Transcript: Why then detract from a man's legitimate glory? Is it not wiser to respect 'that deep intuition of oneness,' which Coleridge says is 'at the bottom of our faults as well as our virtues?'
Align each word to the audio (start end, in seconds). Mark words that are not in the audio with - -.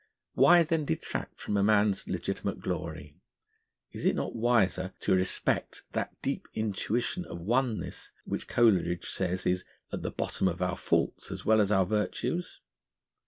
Why 0.33 0.63
then 0.63 0.83
detract 0.85 1.39
from 1.39 1.57
a 1.57 1.63
man's 1.63 2.07
legitimate 2.09 2.59
glory? 2.59 3.17
Is 3.91 4.03
it 4.03 4.15
not 4.15 4.35
wiser 4.35 4.93
to 5.01 5.13
respect 5.13 5.83
'that 5.91 6.19
deep 6.23 6.47
intuition 6.55 7.23
of 7.25 7.39
oneness,' 7.41 8.11
which 8.25 8.47
Coleridge 8.47 9.07
says 9.07 9.45
is 9.45 9.63
'at 9.93 10.01
the 10.01 10.09
bottom 10.09 10.47
of 10.47 10.59
our 10.59 10.75
faults 10.75 11.29
as 11.29 11.45
well 11.45 11.61
as 11.61 11.71
our 11.71 11.85
virtues?' 11.85 12.61